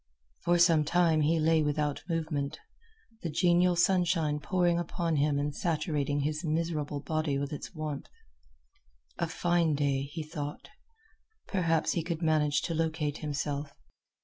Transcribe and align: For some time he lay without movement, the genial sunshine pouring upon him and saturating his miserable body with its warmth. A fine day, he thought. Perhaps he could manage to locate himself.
For 0.39 0.57
some 0.57 0.83
time 0.83 1.21
he 1.21 1.39
lay 1.39 1.61
without 1.61 2.01
movement, 2.09 2.57
the 3.21 3.29
genial 3.29 3.75
sunshine 3.75 4.39
pouring 4.39 4.79
upon 4.79 5.17
him 5.17 5.37
and 5.37 5.55
saturating 5.55 6.21
his 6.21 6.43
miserable 6.43 7.01
body 7.01 7.37
with 7.37 7.53
its 7.53 7.75
warmth. 7.75 8.09
A 9.19 9.27
fine 9.27 9.75
day, 9.75 10.01
he 10.11 10.23
thought. 10.23 10.69
Perhaps 11.45 11.91
he 11.91 12.01
could 12.01 12.23
manage 12.23 12.63
to 12.63 12.73
locate 12.73 13.19
himself. 13.19 13.73